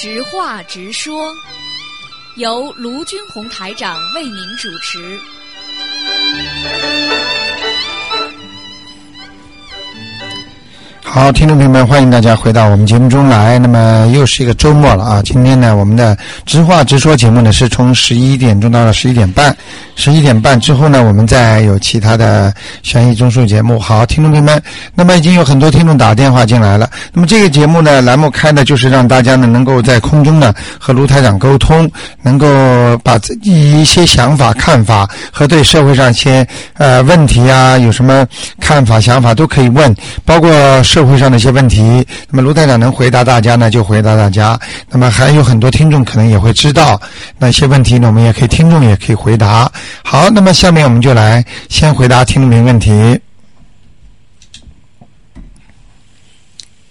[0.00, 1.34] 直话直说，
[2.36, 5.18] 由卢军红台长为您主持。
[11.02, 13.58] 好，听众朋友们，欢迎大家回到我们节目中来。
[13.58, 15.20] 那么又是一个周末了啊！
[15.24, 19.56] 今天呢，我们的直话直说节目呢是从十一点钟到了十一点半，
[19.98, 22.54] 十一点半之后呢，我们再有其他的
[22.84, 23.80] 悬疑综述节目。
[23.80, 24.62] 好，听众朋友们，
[24.94, 26.88] 那么已经有很多听众打电话进来了。
[27.12, 31.90] 那么这个节目呢，栏目开的就是让大家呢能够在空中呢和卢台长沟通，
[32.22, 32.46] 能够
[32.98, 38.24] 把自己一些想法、看法和对社会上一些呃问题啊有什么
[38.60, 39.92] 看法、想法都可以问，
[40.24, 42.06] 包括社会上的一些问题。
[42.30, 44.56] 那么卢台长能回答大家呢，就回答大家。
[44.92, 47.00] 那么还有很多听众可能也会知道
[47.36, 49.68] 那些问题呢，我们也可以听众也可以回答。
[50.04, 52.90] 好，那么下面我们就来先回答听众朋友问题。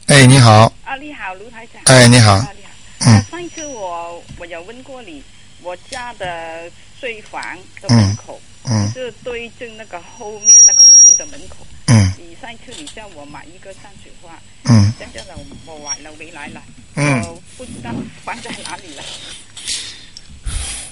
[0.08, 1.82] 哎，你好，啊，你好，卢台长。
[1.86, 2.70] 哎你好啊，你好。
[3.00, 5.22] 嗯啊上一次我我有问过你，
[5.62, 7.42] 我家的睡房
[7.82, 11.58] 的门口、嗯是对正那个后面那个门的门口。
[11.88, 16.62] 嗯你上一次你叫我买一个山水画，嗯现在呢我我买了回来了，
[16.96, 17.92] 嗯，我不知道
[18.24, 19.04] 放在哪里了。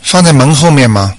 [0.01, 1.17] 放在门后面吗？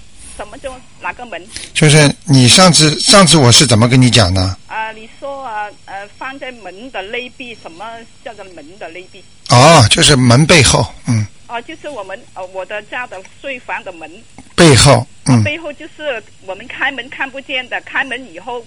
[1.07, 1.41] 哪个门？
[1.73, 4.43] 就是你上次上次我是怎么跟你讲的？
[4.67, 7.85] 啊，你说啊呃放在门的内壁，什么
[8.25, 9.23] 叫做门的内壁？
[9.51, 14.11] 哦，就是门背后，嗯，哦、就是我们呃我的家的睡房的门
[14.57, 18.61] 背后，嗯，背后就是我们开门看不见的，开门以后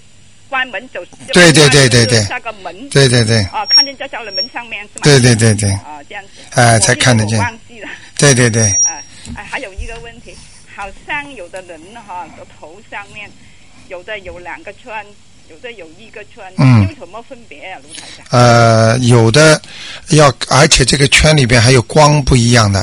[0.47, 1.03] 关门走。
[1.33, 2.89] 对对对对对就是那个门。
[2.89, 5.01] 对对对，啊，看见在家的门上面是吗？
[5.03, 6.29] 对对对对啊，这样子。
[6.51, 7.89] 哎我才看得见忘记了。
[8.17, 9.03] 对对对，啊
[9.35, 10.33] 啊，还有一个问题，
[10.79, 11.77] 好像有的人
[12.07, 13.29] 哈的头上面，
[13.89, 15.05] 有的有两个圈，
[15.49, 18.25] 有的有一个圈，嗯有什么分别啊，卢台长？
[18.29, 19.61] 呃，有的
[20.11, 22.81] 要，而且这个圈里边还有光不一样的，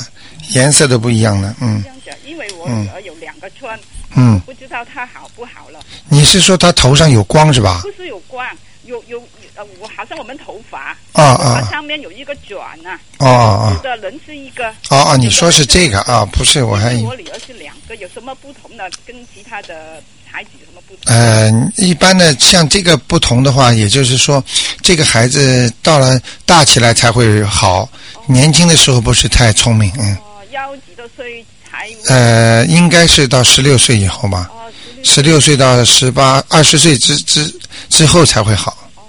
[0.50, 3.66] 颜色都不一样的，嗯这样子，因为我嗯女儿有两个圈，
[4.14, 5.80] 嗯，不知道她好不好了。
[6.10, 7.80] 你是说他头上有光是吧？
[7.82, 8.46] 不是有光，
[8.84, 9.18] 有有
[9.54, 14.68] 呃，我好像我们头发，啊啊上面有一个卷呐、哦哦有的人是一个。
[14.90, 16.26] 哦哦，你说是这个啊？
[16.30, 17.65] 不是，我还我女儿是两个，
[18.06, 18.88] 有什么不同的？
[19.04, 20.00] 跟其他的
[20.30, 21.12] 孩子有什么不同？
[21.12, 24.42] 呃，一般的像这个不同的话，也就是说，
[24.80, 27.88] 这个孩子到了大起来才会好，
[28.26, 31.88] 年轻的时候不是太聪明，嗯，哦，要几多岁才？
[32.06, 34.70] 呃，应该是到十六岁以后吧，哦，
[35.02, 35.56] 十六岁。
[35.56, 37.52] 到十八、二十岁之之
[37.88, 39.02] 之后才会好，哦，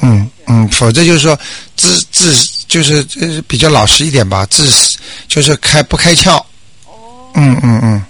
[0.00, 1.38] 嗯嗯，否则就是说
[1.76, 2.34] 自自
[2.66, 4.66] 就是呃比较老实一点吧，自
[5.28, 6.36] 就是开不开窍，
[6.86, 8.02] 哦，嗯嗯嗯，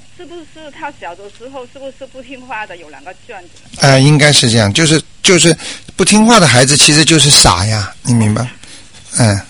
[0.70, 2.76] 他小的时候是不是不听话的？
[2.76, 3.48] 有两个卷子。
[3.78, 5.56] 呃，应该是这样，就是就是
[5.96, 8.46] 不听话的孩子其实就是傻呀，你明白？
[9.18, 9.44] 嗯，啊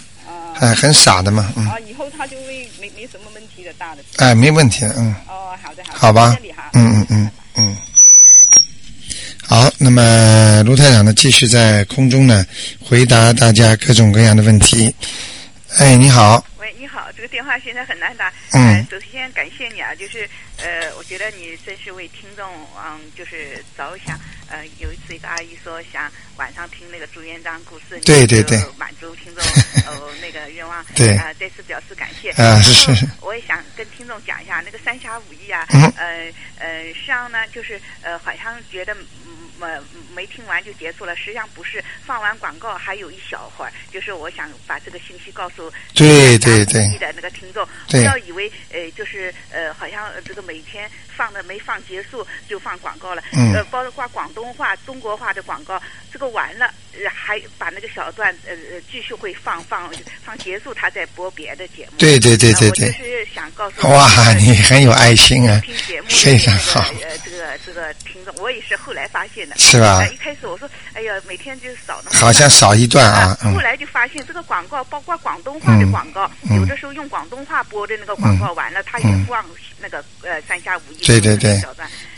[0.58, 1.66] 哎，很傻的嘛，嗯。
[1.68, 4.02] 啊，以后他就会没没什么问题的，大的。
[4.16, 5.98] 哎，没问题的，嗯，哦，好的好的。
[5.98, 6.36] 好吧。
[6.72, 7.76] 嗯嗯嗯嗯。
[9.46, 12.46] 好，那么卢太长呢，继续在空中呢
[12.80, 14.94] 回答大家各种各样的问题。
[15.78, 16.44] 哎，你好，
[17.00, 18.28] 好，这个电话现在很难打。
[18.52, 20.28] 嗯呃首先感谢你啊，就是
[20.58, 22.44] 呃，我觉得你真是为听众
[22.76, 24.18] 嗯，就是着想。
[24.50, 29.44] 呃，有一次一个阿姨说想晚上听那个朱元璋故事，对对对满足听众
[29.86, 30.84] 呃那个愿望。
[30.94, 32.30] 对啊、再次表示感谢。
[32.32, 38.92] 啊是是是我也想跟听众讲一下那个三侠五义啊，嗯呃呃，实际上呢，就是呃，好像觉得
[39.24, 39.66] 嗯没
[40.14, 46.88] 没听完就结束了，实际上不是，放完广告还有一小会儿，就是我想把这个信息告诉对对对。
[46.98, 53.52] 的那个听众，不要以为呃就是呃好像呃这个每天放的没放结束就放广告了，嗯。
[53.54, 55.80] 呃包括广东话、中国话的广告，
[56.12, 59.90] 这个完了呃还把那个小段呃呃继续会放放
[60.24, 61.92] 放结束，他再播别的节目。
[61.98, 67.29] 对对对对呃我就，是想告诉哇，呃你很有爱心啊，听节目非常好，呃，这个
[67.70, 69.54] 这个听众，我也是后来发现的。
[69.56, 69.98] 是吧？
[69.98, 73.54] 呃一开始我说，哎呀，每天就少那好像少一段啊，嗯。
[73.54, 79.44] 后来就发现这个广告，包括广东话的广告，嗯有的时候用广东话播的那个广告完了，他也嗯放
[79.78, 81.62] 那个呃三下五一对对对。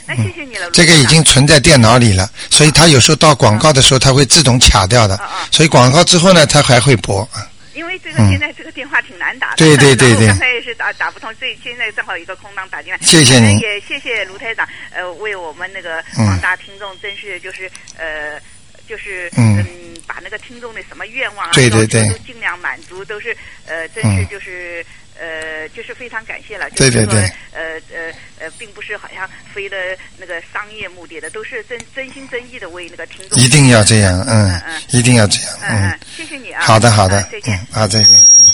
[0.07, 5.21] 那谢谢你了，这个已经存在电脑里了，所以它有时候到广告的时候，它会自动卡掉的
[5.51, 7.29] 所以广告之后呢，它还会播。
[7.75, 10.27] 因为这个嗯现在这个电话挺难打的，对对对对。
[10.27, 12.99] 刚才也是打打不通，所以现在正好有一个空档打进来。
[13.03, 13.59] 谢谢您。
[13.59, 16.27] 也谢谢卢台长，呃，为我们那个嗯。
[16.27, 18.41] 广大听众真是就是呃。
[18.89, 19.65] 就是嗯。
[20.07, 22.07] 把那个听众的什么愿望啊，对对对。
[22.09, 23.35] 都尽量满足，都是
[23.67, 24.85] 呃，真是就是、
[25.23, 26.69] 呃，就是非常感谢了。
[26.71, 27.21] 对对对
[27.53, 29.77] 呃呃呃，并不是好像非了
[30.19, 33.39] 那个商业目的的，都是真真心真意的为那个听众。
[33.41, 36.65] 一定要这样，嗯嗯嗯，一定要这样，嗯谢谢你啊。
[36.65, 37.55] 好的好的嗯，再见。
[37.55, 38.51] 嗯，好，再见，嗯。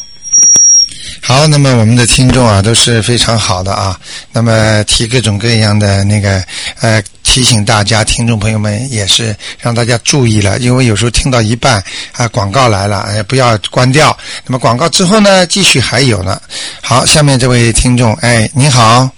[1.22, 3.98] 好，那么我们的听众啊都是非常好的啊，
[4.32, 6.42] 那么提各种各样的那个
[6.80, 11.80] 呃提醒大家，听众朋友们也是让大家注意了，因为有时候听到一半
[12.12, 14.16] 啊广告来了，哎不要关掉。
[14.46, 16.40] 那么广告之后呢，继续还有呢。
[16.82, 19.08] 好，下面这位听众，哎您好，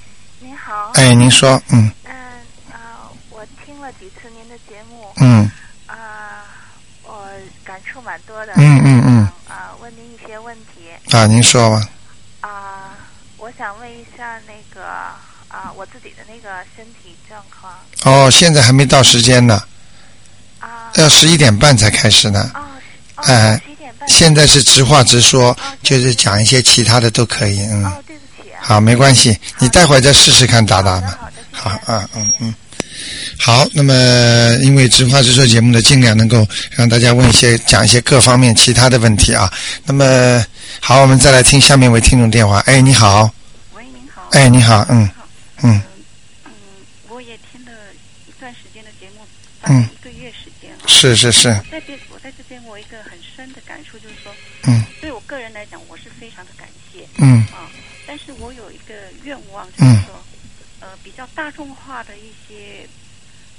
[0.40, 1.88] 您好，哎您说，嗯。
[2.04, 2.12] 嗯
[2.72, 5.48] 啊，我听了几次您的节目，嗯。
[5.86, 6.44] 啊，
[7.04, 7.24] 我
[7.64, 9.28] 感触蛮多的，嗯嗯嗯。
[9.48, 11.88] 啊，问您一些问题，啊您说吧，
[12.40, 12.90] 啊，
[13.36, 14.84] 我想问一下那个
[15.48, 17.72] 啊，我自己的那个身体状况，
[18.02, 19.62] 哦现在还没到时间呢，
[20.58, 22.50] 啊，要十一点半才开始呢。
[22.54, 22.60] 哦，
[23.16, 23.62] 哦，哎
[24.08, 27.84] 现在是直话直说，就是讲一些其他的都可以，嗯。
[27.84, 31.18] 哦，对不起啊，好，没关系，你待会儿再试试看打打吧。
[31.52, 32.54] 好啊，嗯嗯。
[33.38, 33.94] 好，那么
[34.62, 39.50] 因为直话直说节目呢，尽量能够让大家问一些、讲一些各方面其他的问题啊。
[39.84, 40.44] 那么
[40.80, 42.58] 好，我们再来听下面一位听众电话。
[42.66, 43.30] 哎，你好，
[43.74, 44.28] 喂，您好。
[44.32, 45.08] 哎，你好嗯
[45.62, 45.80] 嗯，
[47.08, 47.72] 我也听了
[48.26, 49.88] 一段时间的节目，大概嗯。
[49.92, 50.70] 一个月时间。
[50.78, 50.86] 哈。
[50.86, 54.34] 是是是，我在这，我在这边，我一个很深的感触就是说，
[54.64, 54.84] 嗯。
[55.00, 57.06] 对我个人来讲，我是非常的感谢。
[57.18, 57.40] 嗯。
[57.52, 57.70] 啊。
[58.06, 60.24] 但是我有一个愿望，就嗯是说，
[60.80, 62.88] 呃，比较大众化的一些，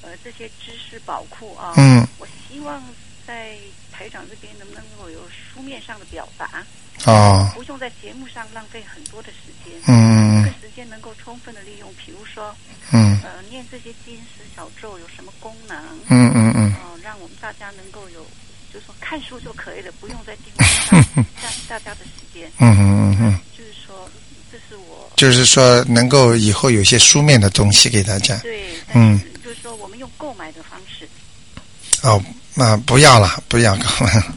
[0.02, 2.06] 呃，这些知识宝库啊，嗯。
[2.18, 2.84] 我希望
[3.26, 3.56] 在
[3.92, 6.66] 台长这边能不能够有书面上的表达，
[7.06, 9.74] 哦不用在节目上浪费很多的时间。
[9.88, 12.56] 嗯这个时间能够充分的利用，比如说，
[12.92, 15.78] 嗯呃，念这些经史小咒有什么功能？
[16.10, 18.22] 嗯嗯嗯呃，让我们大家能够有，
[18.74, 22.50] 就是说看书就可以了，不用在电话上占 大家的时间。
[22.60, 24.10] 嗯嗯嗯，就是说，
[24.52, 28.38] 这是我就是说能够以后有些书面的东西给大家。
[28.38, 31.08] 对，嗯就是说我们用购买的方式，
[32.04, 32.22] 哦，
[32.56, 34.36] 那、不要了，不要搞了。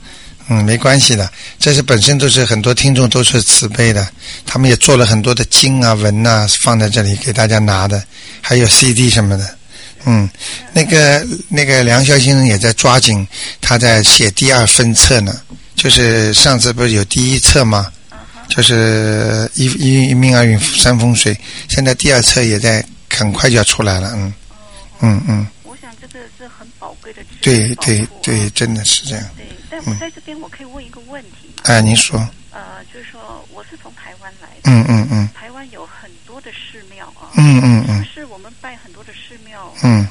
[0.49, 4.06] 嗯，没关系的，这是本身都是很多听众都是慈悲的，
[4.44, 8.05] 他们也做了很多的经啊文啊放在这里给大家拿的，
[8.43, 9.56] 还有 CD 什么的。
[10.05, 10.29] 嗯，
[10.75, 13.26] 那个那个梁霄先生也在抓紧，
[13.62, 15.35] 他在写第二分册呢，
[15.75, 17.91] 就是上次不是有第一册吗？
[18.46, 21.35] 就是一一一命二运三风水，
[21.70, 24.35] 现在第二册也在很快就要出来了，嗯
[25.00, 29.25] 嗯嗯，我想这个是很宝贵的对对对，真的是这样。
[29.38, 29.46] 对。
[29.74, 31.62] 但我在这边我可以问一个问题吗？
[31.64, 32.16] 哎，您说，
[32.52, 35.28] 呃，就是说我是从台湾来的，嗯嗯嗯。
[35.34, 38.04] 台湾有很多的寺庙啊，嗯嗯嗯。
[38.04, 40.06] 是我们拜很多的寺庙，嗯，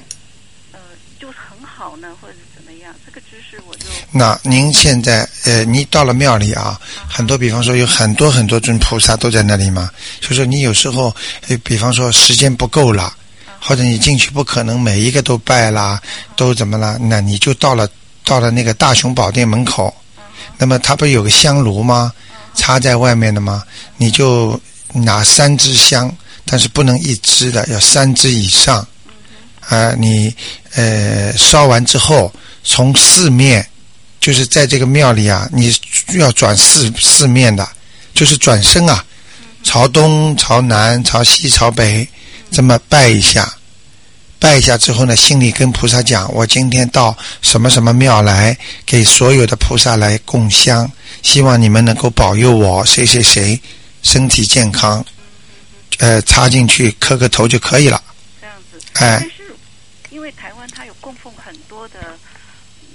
[0.74, 0.80] 呃，
[1.18, 2.94] 就很好呢，或者是怎么样？
[3.06, 6.78] 这个知识我就那您现在呃，你到了庙里啊，
[7.08, 9.90] 很多比方说有很多很多尊菩萨都在那里嘛，
[10.20, 11.16] 就说你有时候
[11.48, 13.16] 呃，比方说时间不够了，
[13.62, 16.02] 或者你进去不可能每一个都拜啦，
[16.36, 16.98] 都怎么了？
[17.00, 17.88] 那你就到了
[18.26, 19.94] 到了那个大雄宝殿门口，
[20.58, 22.12] 那么它不是有个香炉吗？
[22.56, 23.64] 插在外面的吗？
[23.98, 24.60] 你就
[24.94, 26.16] 拿三支香，
[26.46, 28.86] 但是不能一支的，要三支以上。
[29.70, 30.36] 啊、你
[30.76, 32.32] 呃烧完之后，
[32.64, 33.66] 从四面，
[34.20, 35.74] 就是在这个庙里啊，你
[36.16, 37.68] 要转四四面的，
[38.14, 39.04] 就是转身啊，
[39.64, 42.08] 朝东、朝南、朝西、朝北，
[42.52, 43.52] 这么拜一下。
[44.44, 50.92] 拜一下之后呢，心里跟菩萨讲：我今天到什么什么庙来，给所有的菩萨来供香，
[51.22, 53.58] 希望你们能够保佑我谁谁谁
[54.02, 55.04] 身体健康。
[56.00, 58.04] 呃，插进去磕个头就可以了。
[58.42, 58.86] 这样子。
[58.96, 59.56] 哎但是
[60.10, 62.20] 因为台湾它有供奉很多的，嗯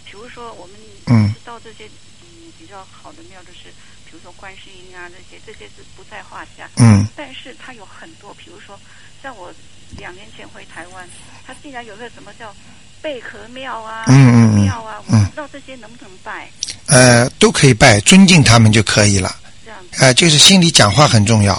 [0.04, 1.86] 比如说我们嗯到这些
[2.20, 3.72] 嗯比较好的庙，就是
[4.04, 6.68] 比如说观世音啊这些，这些是不在话下。
[6.76, 8.78] 嗯但是它有很多，比如说
[9.22, 9.50] 像我
[9.96, 11.08] 两年前回台湾，
[11.46, 12.54] 他竟然有个什么叫
[13.00, 16.50] 贝壳庙啊、嗯嗯嗯庙啊，我嗯不知道这些能不能拜，
[16.86, 19.34] 呃，都可以拜，尊敬他们就可以了。
[19.64, 20.04] 这样子。
[20.04, 21.54] 呃，就是心里讲话很重要。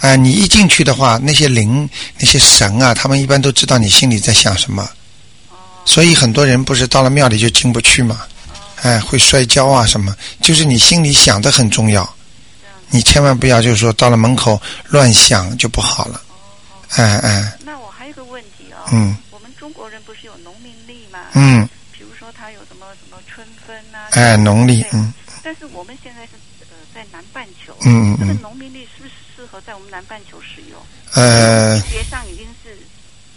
[0.00, 1.88] 啊、你一进去的话，那些灵、
[2.18, 4.88] 那些神啊，他们一般都知道你心里在想什么。
[5.84, 8.20] 所以很多人不是到了庙里就进不去嘛，
[8.82, 12.08] 哎、会摔跤啊什么，就是你心里想的很重要。
[12.90, 16.22] 你千万不要就是说到了门口乱想就不好了。
[16.96, 19.16] 哎哎，那我还有一个问题啊、嗯。
[19.30, 21.26] 我们中国人不是有农民历嘛？
[21.34, 25.12] 嗯，比如说他有什么什么春分啊，哎，农历，嗯。
[25.42, 26.32] 但是我们现在是
[26.70, 30.80] 呃在南半球，嗯嗯嗯，这个农民历是不是适合在我们南半球使用？
[31.14, 32.76] 呃，节上已经是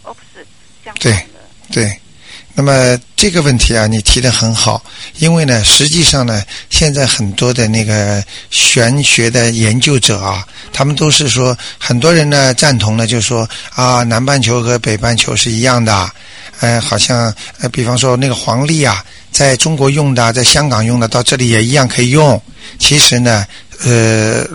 [0.03, 0.45] opposite
[0.83, 1.39] 相对反的，
[1.71, 2.01] 对，
[2.61, 4.83] 那么这个问题啊，你提的很好，
[5.17, 16.07] 因为呢，实际上呢，现在很多的那个玄学的研究者啊，他们都是说，很多人呢赞同呢，就说啊，南半球和北半球是一样的，
[16.59, 22.39] 呃，好像呃，比方说那个黄历啊，在中国用的，在香港用的，到这里也一样可以用。
[22.77, 23.43] 其实呢，
[23.83, 24.45] 呃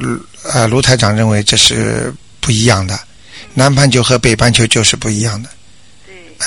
[0.44, 2.96] 呃，卢台长认为这是不一样的，
[3.52, 5.48] 南半球和北半球就是不一样的。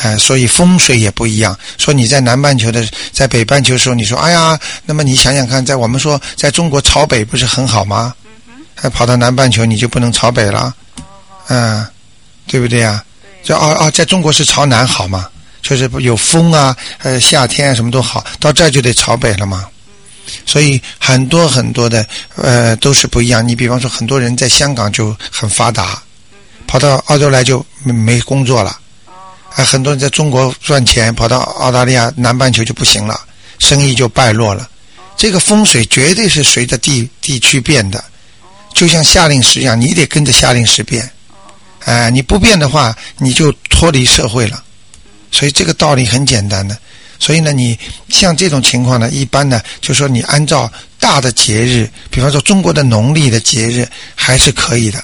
[0.02, 1.58] 哎、所以风水也不一样。
[1.78, 8.14] 说你在南半球的，在北半球的时候，你说哎呀，那么你想想看，在我们说在中国朝北不是很好吗？
[8.24, 11.04] 嗯哼，还跑到南半球你就不能朝北了，哦，
[11.48, 11.88] 嗯，
[12.48, 13.04] 对不对呀、
[13.44, 15.28] 对，就哦哦，在中国是朝南好嘛，
[15.62, 19.68] 就是有风啊，呃，夏天啊什么都好，到这就得朝北了嘛。
[20.46, 22.06] 所以很多很多的
[22.36, 23.46] 呃都是不一样。
[23.46, 26.00] 你比方说，很多人在香港就很发达，
[26.68, 28.78] 跑到澳洲来就没工作了。
[29.56, 33.20] 啊，很多人在中国赚钱，跑到澳大利亚南半球就不行了，
[33.58, 34.70] 生意就败落了。
[35.18, 38.04] 这个风水绝对是随着地地区变的，
[38.74, 41.10] 就像夏令时一样，你得跟着夏令时变。
[41.86, 44.64] 哎、你不变的话，你就脱离社会了。
[45.32, 46.78] 所以这个道理很简单的。
[47.20, 47.78] 所以呢，你
[48.08, 55.04] 像这种情况呢，一般呢，就说你按照大的节日，比方说中国的农历的节日，还是可以的。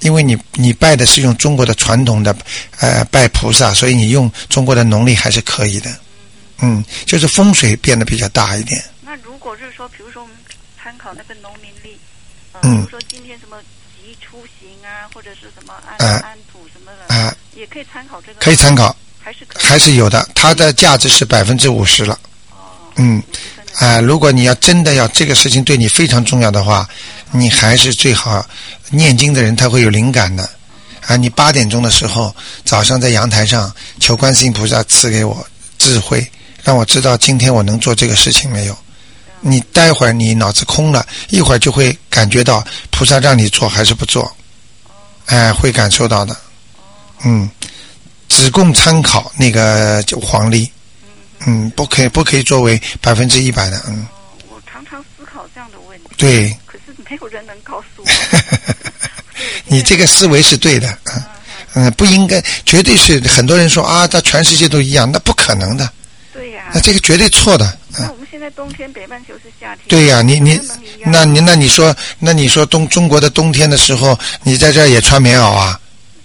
[0.00, 2.36] 因为你你拜的是用中国的传统的
[2.80, 5.90] 呃拜菩萨，所以你用中国的农历还是可以的。
[6.62, 8.82] 嗯，就是风水变得比较大一点。
[9.02, 10.36] 那如果是说，比如说我们
[10.80, 11.98] 参考那个农民历，
[12.52, 13.56] 呃，嗯比如说今天什么
[13.96, 22.18] 吉出行啊，或者是什么安、啊安土什么的，啊、也可以参考这个，可以参考，还是可以还是有的，它的价值是百分之五十了。
[22.50, 23.20] 哦，嗯，
[23.80, 26.88] 啊、如果你要真的要这个事情对你非常重要的话，
[27.34, 28.44] 你还是最好
[28.90, 30.48] 念经的人他会有灵感的。
[31.06, 36.26] 啊，你八点钟的时候，早上在阳台上求观世音菩萨赐给我智慧，
[36.62, 38.78] 让我知道今天我能做这个事情没有。
[39.40, 44.34] 你待会儿你脑子空了，一会儿就会感觉到菩萨让你做还是不做，
[45.26, 46.34] 哎、会感受到的。
[47.24, 47.50] 嗯，
[48.28, 50.70] 只供参考那个就黄历，
[51.46, 54.06] 嗯，不可以不可以作为百分之一百的，嗯，
[54.48, 58.04] 我常常思考这样的问题，对，可是没有人能告诉我。
[59.66, 61.22] 你这个思维是对的， 嗯
[61.74, 65.90] 嗯，不应该，绝对是很多人说啊，在全世界都一样，那不可能的，
[66.32, 67.66] 对呀、那这个绝对错的，
[67.98, 68.04] 嗯。
[68.04, 69.84] 那，我们现在冬天，北半球是夏天。
[69.88, 70.60] 对呀、你你
[71.06, 75.80] 那你那你说那你说冬中国的冬天的时候，你在这儿也穿棉袄啊？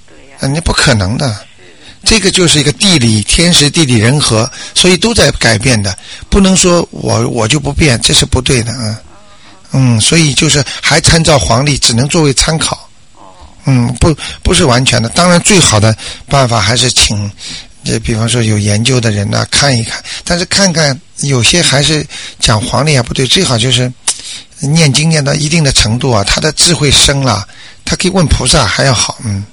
[0.07, 1.36] 对呀、啊，那不可能的，
[2.05, 5.98] 这个就是一个地理天时地利人和，所以都在改变的，
[6.29, 8.95] 不能说我我就不变，这是不对的，嗯
[9.71, 12.75] 嗯，所以就是还参照黄历，只能作为参考，
[13.13, 13.21] 哦
[13.65, 15.95] 嗯，不不是完全的，当然最好的
[16.27, 17.31] 办法还是请。
[17.81, 22.05] 这比方说有研究的人呐、看一看，但是看看有些还是
[22.38, 23.91] 讲黄历啊不对，最好就是
[24.59, 27.47] 念经念到一定的程度啊，他的智慧深了，
[27.85, 29.45] 他可以问菩萨还要好，嗯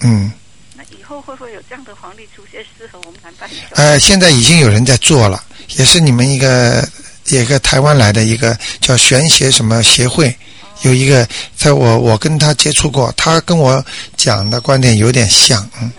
[0.00, 0.30] 嗯。
[0.76, 3.56] 那以后会不会有这样的黄历出现，适合我们南半球？
[3.74, 5.42] 呃，现在已经有人在做了，
[5.76, 6.86] 也是你们一个
[7.28, 10.34] 一个台湾来的一个叫玄学什么协会，
[10.82, 11.26] 有一个
[11.56, 13.84] 在我我跟他接触过，他跟我
[14.16, 15.90] 讲的观点有点像，嗯，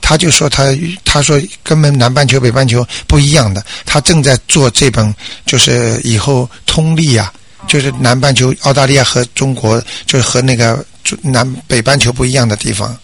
[0.00, 0.64] 他就说他
[1.04, 7.32] 他说根本南半球北半球不一样的，他正在做这本就是以后通力啊，
[7.66, 10.84] 就是南半球澳大利亚和中国就是和那个
[11.22, 12.96] 南北半球不一样的地方。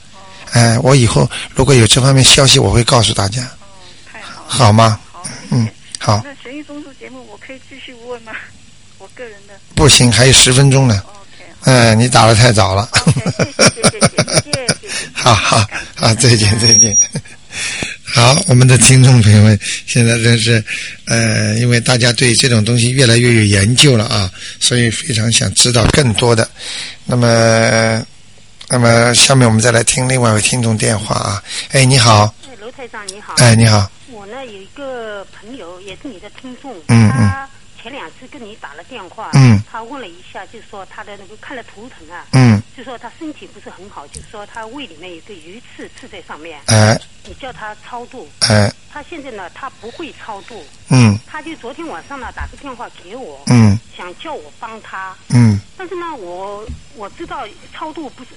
[0.52, 3.42] 哎，我以后如果有这方面消息，我会告诉大家。
[4.46, 5.00] 好吗？
[5.50, 5.66] 嗯，
[6.04, 8.32] 好，那悬疑综述节目我可以继续问吗？
[8.98, 11.02] 我个人的不行，还有十分钟呢。
[11.06, 12.86] ok 嗯，你打的太早了。
[13.74, 14.98] 谢谢谢谢谢谢。
[15.14, 16.94] 好好好，再见再见。
[18.04, 20.62] 好，我们的听众朋友们，现在真是，
[21.06, 24.30] 呃，因为大家对这种东西越来越有研究了啊，
[24.60, 26.46] 所以非常想知道更多的。
[27.06, 28.04] 那么，
[28.68, 31.42] 那么下面我们再来听另外一位听众电话啊。
[31.70, 32.34] 哎，你好。
[32.46, 33.32] 哎，卢台长你好。
[33.38, 33.90] 哎，你好。
[34.24, 39.62] 我呢有一个朋友也是你的听众，嗯他前两次跟你打了电话，嗯。
[39.70, 46.98] 他问了一下，就是说他的那个看了图腾啊，嗯，就说他身体不是很好，就是说他胃里面有个鱼刺刺在上面，哎。
[47.26, 51.18] 你叫他超度，哎，他现在呢他不会超度，嗯。
[51.26, 53.78] 他就昨天晚上呢打个电话给我，嗯。
[53.94, 55.60] 想叫我帮他，嗯。
[55.76, 56.66] 但是呢我
[56.96, 58.30] 我知道超度不是。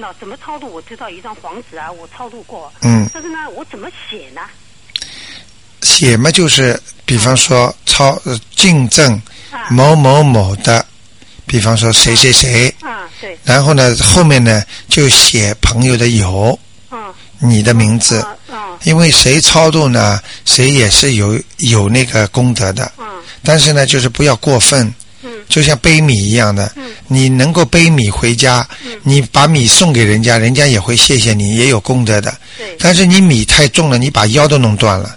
[0.00, 0.68] 那怎么超度？
[0.68, 2.72] 我知道一张黄纸啊，我超度过。
[2.82, 4.42] 嗯，但是呢，我怎么写呢？
[5.98, 9.66] 写嘛就是，比方说超呃敬赠啊。
[9.68, 10.86] 某某某的，
[11.44, 16.56] 比方说谁谁谁，啊，对，然后呢后面呢就写朋友的友
[16.92, 18.78] 嗯，你的名字，啊啊。
[18.84, 23.04] 因为谁超度呢，谁也是有有那个功德的，嗯
[23.42, 25.30] 但是呢就是不要过分，嗯。
[25.48, 26.92] 就像背米一样的，嗯。
[27.08, 28.64] 你能够背米回家，
[29.02, 32.32] 你把米送给人家，人家也会谢谢你，也有功德的。
[32.56, 32.76] 对。
[32.78, 35.16] 但是你米太重了，你把腰都弄断了。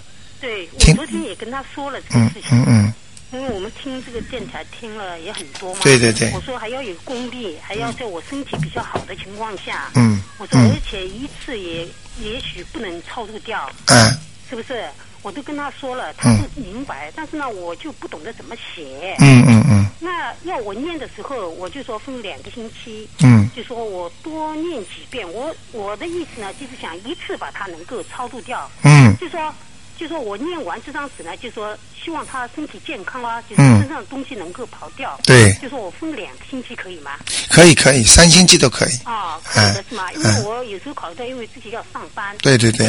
[0.78, 2.58] 对，我昨天也跟他说了这个嗯事情。
[2.64, 2.94] 嗯嗯，
[3.32, 5.80] 因为我们听这个电台听了也很多嘛。
[5.82, 9.90] 对对对我说还要有功力，还要在我身体比较好的情况下。
[9.94, 11.86] 嗯我说，嗯而且一次也
[12.20, 14.84] 也许不能超度掉，嗯，是不是？
[15.22, 19.14] 我都跟他说了，他是明白，但是呢，我就不懂得怎么写。
[19.20, 25.24] 嗯嗯嗯那要我念的时候，我就说分两个星期，嗯就说我多念几遍。
[25.32, 28.68] 我我的意思呢，就是想一次把它能够超度掉。
[28.82, 29.54] 嗯就说
[29.98, 35.18] 就说我念完这张纸呢，就说希望他身体健康啊，就是嗯身上的东西能够跑掉。
[35.24, 37.12] 对就说我分两个星期可以吗？
[37.48, 38.98] 可以可以，三星期都可以。
[39.04, 40.10] 啊，可以的是吗？
[40.12, 42.36] 因为嗯我有时候考虑到，因为自己要上班。
[42.38, 42.88] 对对对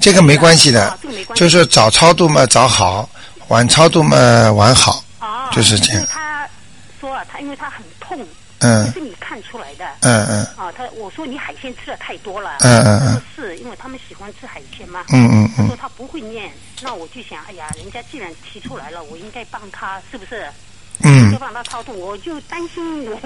[0.00, 3.08] 这个没关系的啊这个没，关系就是早超度嘛早好，
[3.48, 4.16] 晚超度嘛
[4.52, 5.02] 晚好。
[5.20, 6.46] 啊，就是这样他
[7.00, 8.26] 说啊，他因为他很痛，
[8.60, 9.84] 嗯是你看出来的。
[10.00, 12.58] 嗯嗯啊，他我说你海鲜吃的太多了。
[12.60, 15.04] 嗯嗯嗯是因为他们喜欢吃海鲜嘛。
[15.10, 16.50] 嗯嗯嗯他说他不会念，
[16.82, 20.46] 那我就想，哎呀，人家既然提出来了，我应该帮他，是不是？
[21.00, 23.16] 嗯就，帮他超度，我就担心我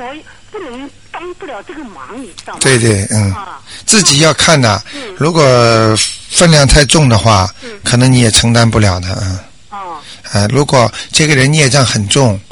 [0.51, 2.61] 不能帮不了这个忙，你知道吗？
[2.63, 5.15] 对对嗯，啊，自己要看的嗯。
[5.19, 5.43] 如果
[6.31, 9.09] 分量太重的话嗯，可能你也承担不了的。
[9.21, 10.01] 嗯，哦，
[10.33, 12.48] 呃，如果这个人孽障很重，嗯，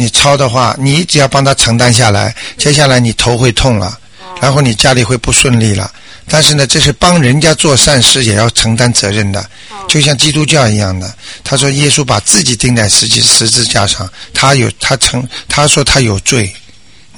[0.00, 5.92] 你抄的话，你只要帮他承担下来，接下来你头会痛了，哦然后你家里会不顺利了。
[6.26, 11.14] 但是呢，这是帮人家做善事，也要承担责任的，哦就像基督教一样的。
[11.44, 16.50] 他说耶稣把自己钉在十字十字架上，他有他承，他说他有罪，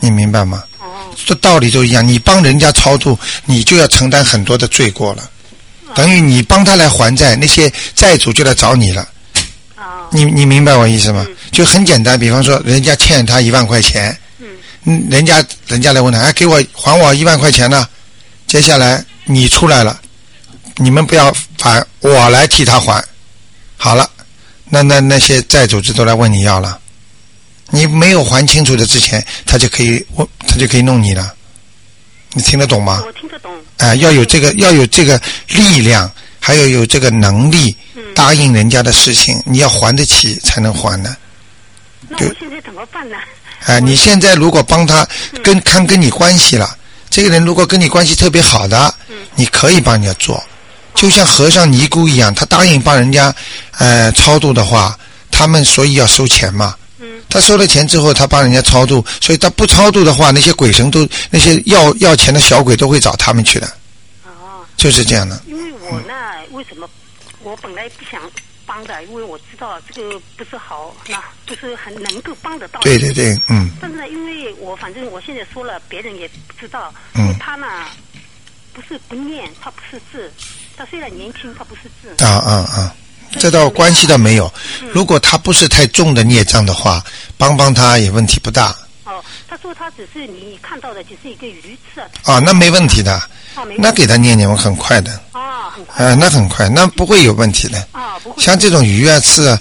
[0.00, 0.64] 你明白吗？
[0.80, 5.22] 哦，这道理都一样，你帮人家超度，你就要承担很多的罪过了，
[5.94, 9.06] 等于你帮他来还债，那些债主就来找你了。
[9.82, 11.26] 啊，你你明白我意思吗？
[11.50, 14.46] 就很简单，比方说人家欠他一万块钱，嗯，
[14.84, 17.88] 嗯，人家人家来问他，哎，给我还我一万块钱呢？
[18.46, 20.00] 接下来你出来了，
[20.76, 23.02] 你们不要烦，我来替他还。
[23.76, 24.08] 好了，
[24.68, 26.78] 那那那些债主就都来问你要了，
[27.71, 31.34] 你没有还清楚的之前，他就可以问，他就可以弄你了。
[32.34, 33.02] 你听得懂吗？
[33.04, 33.52] 我听得懂。
[33.78, 37.81] 啊、要有这个，要有这个力量，还要有这个能力，嗯，
[38.14, 41.16] 答应人家的事情，你要还得起才能还呢。
[42.08, 43.16] 那我现在怎么办呢？
[43.66, 45.06] 啊、你现在如果帮他
[45.42, 46.76] 跟看跟你关系了，
[47.08, 48.92] 这个人如果跟你关系特别好的，
[49.36, 50.42] 你可以帮人家做，
[50.94, 53.32] 就像和尚尼姑一样，他答应帮人家
[53.78, 54.98] 呃超度的话，
[55.30, 56.75] 他们所以要收钱嘛。
[56.98, 63.66] 嗯，他收了钱之后，他帮人家超度，所以他不超度的话，那些鬼神都那些要要钱的小鬼都会找他们去的，
[64.25, 65.40] 哦，就是这样的。
[65.46, 66.14] 因为我呢，
[66.50, 66.88] 为什么
[67.43, 68.23] 我本来不想
[68.65, 69.02] 帮的？
[69.05, 72.81] 因为我知道这个不是好，那不是很能够帮得到。
[72.81, 76.93] 对对对，嗯但是呢，因为我反正我现在说了，别人也不知道。
[77.15, 77.67] 嗯他呢，
[78.73, 80.33] 不是不念，他不是字。
[80.76, 82.25] 他虽然年轻，他不是字。
[82.25, 82.95] 啊啊啊，
[83.39, 84.52] 这倒关系倒没有。
[84.93, 87.05] 如果他不是太重的孽障的话，
[87.37, 88.75] 帮帮他也问题不大
[89.05, 92.09] 哦，他说他只是你看到的只是一个鱼刺啊。
[92.25, 93.21] 啊，那没问题的。
[93.78, 96.04] 那给他念念，我很快的，啊，很快。
[96.04, 97.78] 呃，那很快，那不会有问题的。
[97.93, 98.43] 啊，不会。
[98.43, 99.58] 像这种鱼啊、刺啊，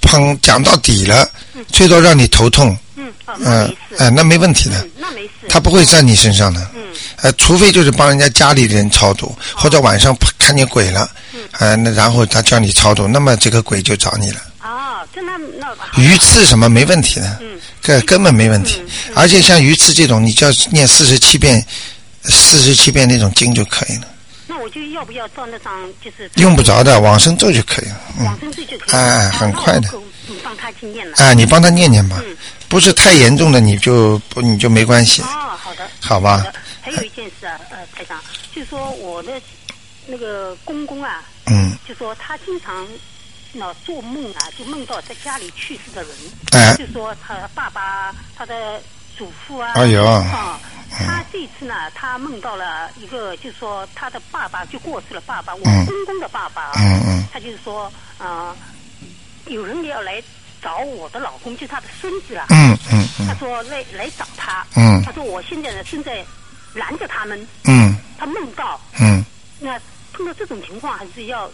[0.00, 1.28] 碰讲到底了，
[1.72, 5.30] 最多让你头痛，嗯，哦，那嗯没，问题的嗯，，那没事。
[5.48, 6.60] 他不会在你身上的。
[6.74, 6.82] 嗯
[7.20, 11.10] 呃，除非就是帮人家家里人超度，或者晚上看见鬼了，
[11.58, 14.40] 呃，那然后他叫你超度，那么这个鬼就找你了。
[14.58, 15.66] 啊，这那那
[16.00, 18.80] 鱼刺什么没问题的，嗯这根本没问题。
[19.14, 21.64] 而且像鱼刺这种，你就要念四十七遍、
[22.24, 24.08] 四十七遍那种经就可以了，
[24.46, 28.00] 那我就要不要照那张就是用不着的往生咒就可以了。
[28.18, 28.98] 嗯，往生咒就可以了？
[28.98, 29.90] 哎啊很快的
[30.26, 31.16] 你帮他去念了。
[31.16, 32.36] 哎，你帮他念念吧嗯，
[32.68, 35.88] 不是太严重的你就不你就没关系，哦，好的。
[36.00, 36.52] 好吧好？
[36.82, 38.20] 还有一件事啊，呃，台长，
[38.54, 39.32] 就说我的
[40.06, 42.86] 那个公公啊，嗯，就说他经常
[43.52, 46.10] 那做梦啊，就梦到在家里去世的人，
[46.52, 48.80] 哎就说他爸爸、他的
[49.16, 57.24] 祖父啊，哎呦啊，他这次呢，他梦到了一个，就是说他的爸爸就过世了，爸爸，我嗯公公的爸爸啊，嗯嗯。
[57.32, 58.54] 他就是说，呃，
[59.46, 60.22] 有人要来
[60.62, 63.26] 找我的老公，就是他的孙子了，嗯嗯嗯。
[63.26, 65.02] 他说来来找他，嗯。
[65.04, 66.24] 他说我现在呢正在
[66.74, 67.96] 拦着他们，嗯。
[68.18, 69.24] 他梦到，嗯，
[69.60, 69.78] 那
[70.12, 71.48] 碰到这种情况还是要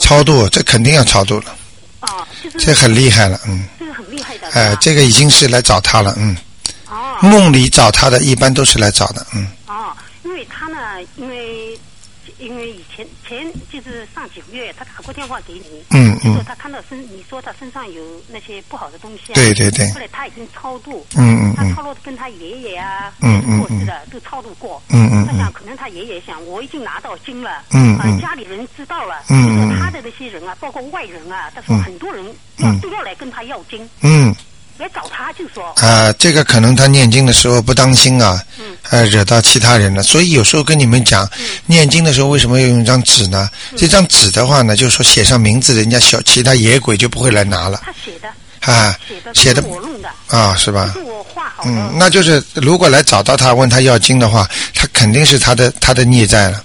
[0.00, 1.56] 超度这肯定要超度了，
[2.00, 6.38] 啊，就是这很厉害了，嗯，这个很厉害的，哎，这个已经是来找他了，嗯，哦
[7.22, 9.46] 梦里找他的一般都是来找的，嗯。
[9.66, 9.92] 哦，
[10.24, 11.78] 因为他呢，因为
[12.38, 21.54] 因为以前前就是上几个月，他打过电话给你，嗯就说嗯他看到身，你说他身上有那些不好的东西啊，对对对后来他已经超度，嗯嗯嗯。
[21.56, 25.26] 他超度跟他爷爷啊，嗯嗯过世的都超度过，嗯嗯嗯。
[25.26, 27.96] 他想可能他爷爷想我已经拿到经了，啊嗯。
[27.98, 31.82] 啊家里人知道了，嗯他的那些人啊，包括外人啊，他说嗯。
[31.82, 32.24] 很多人
[32.58, 34.34] 要嗯都要来跟他要经，嗯
[34.80, 40.02] 来找他就说，啊，这个可能他念经的时候不当心啊，嗯呃，惹到其他人了。
[40.02, 41.28] 所以有时候跟你们讲，
[41.66, 43.50] 念经的时候为什么要用一张纸呢？
[43.76, 48.28] 这张纸的话呢，就是说写上名字，人家小其他野鬼就不会来拿了他写的
[48.72, 51.00] 啊，写的写的是我弄的，啊，是吧是？
[51.00, 56.64] 我画好的，嗯，那就是如果来找到他问他要经的话，他肯定是他的他的孽债了，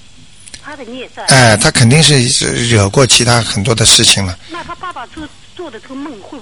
[0.63, 1.23] 他的孽债。
[1.25, 2.21] 哎，他肯定是
[2.69, 4.37] 惹过其他很多的事情了。
[4.49, 6.37] 那他爸爸做做的这个梦会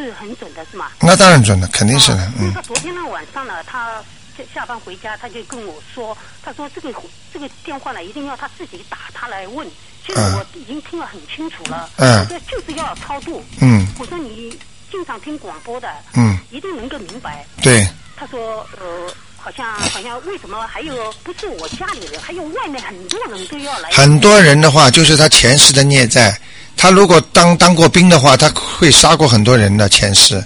[0.00, 0.90] 是很准的，是吗？
[1.00, 4.02] 那当然准了，肯定是的嗯他昨天那晚上呢，他
[4.36, 6.92] 下下班回家，他就跟我说，他说这个
[7.32, 9.66] 这个电话呢，一定要他自己打，他来问。
[10.06, 13.44] 其实嗯我已经听得很清楚了，嗯我说就是要超度。
[13.60, 14.58] 嗯我说你
[14.90, 17.44] 经常听广播的，嗯，一定能够明白。
[17.62, 17.86] 对，
[18.16, 23.90] 他说呃，好像好像为什么还有不是我家里人，还有外面很多人都要来。
[23.90, 26.40] 很多人的话就是他前世的孽债。
[26.80, 30.42] 他如果当当过兵的话，他会杀过很多人的前世，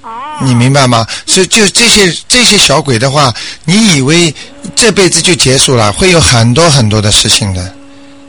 [0.00, 1.04] 哦，你明白吗？
[1.26, 4.32] 所以就这些这些小鬼的话，你以为
[4.76, 5.92] 这辈子就结束了？
[5.92, 7.74] 会有很多很多的事情的，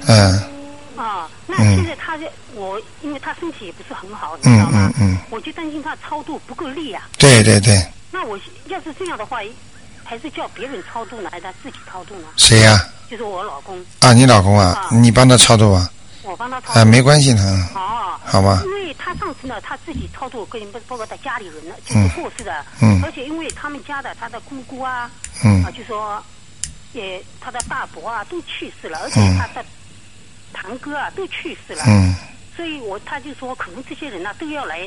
[0.08, 0.34] 嗯
[0.96, 2.18] 啊，那嗯现在他
[2.56, 5.12] 我因为他身体也不是很好，你知嗯道吗嗯？
[5.12, 7.04] 嗯，我就担心他超度不够力啊。
[7.20, 9.38] 对对对，那我要是这样的话，
[10.04, 12.30] 还是叫别人超度呢，还是他自己超度呢？
[12.36, 14.12] 谁呀、就是我老公，啊？
[14.12, 14.90] 你老公啊啊？
[14.92, 15.88] 你帮他超度啊？
[16.28, 16.80] 我帮他超度。
[16.80, 18.62] 啊，没关系的，嗯哦，好吧。
[18.66, 22.66] 因为他上次呢，他自己操作，跟包括他家里人呢，就是嗯过世的。
[22.82, 23.02] 嗯。
[23.04, 25.10] 而且因为他们家的他的姑姑啊，
[25.44, 25.64] 嗯。
[25.64, 26.22] 啊，就说，
[26.94, 29.66] 也他的大伯啊都去世了，而且嗯他的
[30.54, 31.84] 堂哥啊都去世了。
[31.88, 32.14] 嗯。
[32.56, 34.80] 所以我他就说，可能这些人呢、都要来，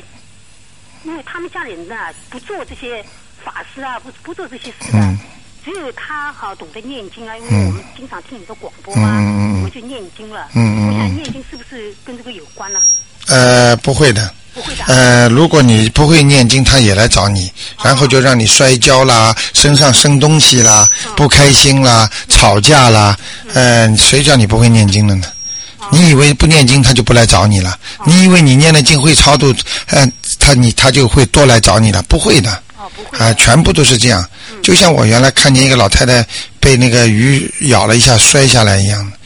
[1.03, 1.95] 因为他们家里人呢、
[2.29, 3.03] 不做这些
[3.43, 5.19] 法事啊，不不做这些事的，嗯。
[5.63, 7.67] 只有他好、懂得念经啊，因为嗯。
[7.67, 10.47] 我们经常听你的广播嘛，嗯嗯嗯嗯我们就念经了。
[10.53, 12.79] 嗯嗯嗯我想念经是不是跟这个有关呢？
[13.27, 14.33] 呃，不会的。
[14.53, 14.83] 不会的。
[14.87, 17.49] 呃，如果你不会念经，他也来找你，
[17.81, 23.17] 然后就让你摔跤啦，身上生东西啦，不开心啦，吵架啦，
[23.53, 25.27] 呃，谁叫你不会念经了呢？
[25.91, 27.77] 你以为不念经他就不来找你了？
[28.05, 29.55] 你以为你念了经会超度，
[29.87, 30.05] 呃，
[30.39, 32.01] 他你他就会多来找你了？
[32.03, 32.51] 不会的，
[33.11, 33.35] 啊、的。
[33.35, 34.27] 全部都是这样。
[34.61, 36.25] 就像我原来看见一个老太太
[36.59, 39.17] 被那个鱼咬了一下摔下来一样的，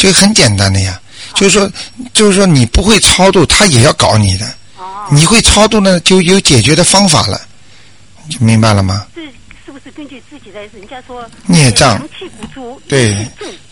[0.00, 0.98] 这个很简单的呀。
[1.34, 1.70] 就是说，
[2.12, 4.46] 就是说你不会超度，他也要搞你的。
[4.78, 7.40] 哦，你会超度呢，就有解决的方法了，
[8.28, 9.06] 就明白了吗？
[9.14, 9.22] 这
[9.64, 10.60] 是不是根据自己的？
[10.60, 13.26] 人家说孽障阳气不足，对。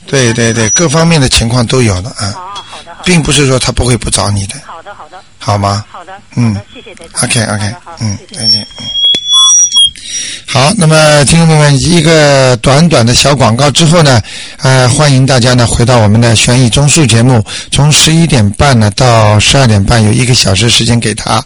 [0.07, 7.25] 对对对，各方面的情况都有的啊，哦，好的好的，并不是说他不会不找你的，好的好的好吗好的，嗯谢谢台长。
[7.25, 7.45] ？OK
[7.85, 8.67] 好 OK，嗯再见。
[8.81, 8.87] 嗯。
[10.51, 14.19] 好，那么听众朋友们，一个短短的小广告之后呢，
[14.63, 21.45] 呃，欢迎大家呢回到我们的悬疑综述节目，从十一点半呢到十二点半有一个小时时间给他